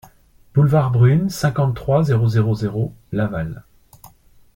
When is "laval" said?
3.11-3.63